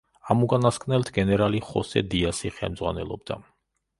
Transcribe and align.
ამ 0.35 0.39
უკანასკნელთ 0.45 1.11
გენერალი 1.17 1.61
ხოსე 1.67 2.03
დიასი 2.15 2.53
ხელმძღვანელობდა. 2.57 3.41